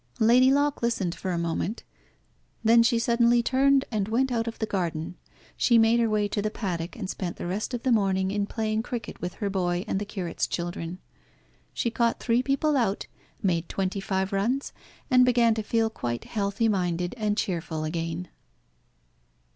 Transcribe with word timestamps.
Lady 0.19 0.51
Locke 0.51 0.81
listened 0.81 1.13
for 1.13 1.29
a 1.29 1.37
moment. 1.37 1.83
Then 2.63 2.81
she 2.81 2.97
suddenly 2.97 3.43
turned 3.43 3.85
and 3.91 4.07
went 4.07 4.31
out 4.31 4.47
of 4.47 4.57
the 4.57 4.65
garden. 4.65 5.13
She 5.55 5.77
made 5.77 5.99
her 5.99 6.09
way 6.09 6.27
to 6.29 6.41
the 6.41 6.49
paddock, 6.49 6.95
and 6.95 7.07
spent 7.07 7.35
the 7.37 7.45
rest 7.45 7.71
of 7.75 7.83
the 7.83 7.91
morning 7.91 8.31
in 8.31 8.47
playing 8.47 8.81
cricket 8.81 9.21
with 9.21 9.35
her 9.35 9.49
boy 9.51 9.85
and 9.87 9.99
the 9.99 10.05
curate's 10.05 10.47
children. 10.47 10.97
She 11.71 11.91
caught 11.91 12.19
three 12.19 12.41
people 12.41 12.75
out, 12.75 13.05
made 13.43 13.69
twenty 13.69 13.99
five 13.99 14.33
runs, 14.33 14.73
and 15.11 15.23
began 15.23 15.53
to 15.53 15.61
feel 15.61 15.91
quite 15.91 16.23
healthy 16.23 16.67
minded 16.67 17.13
and 17.15 17.37
cheerful 17.37 17.83
again. 17.83 18.27